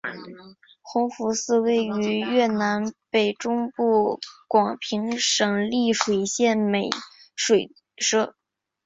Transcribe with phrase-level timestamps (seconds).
[0.81, 6.89] 弘福寺位于越南北中部广平省丽水县美
[7.35, 8.35] 水社。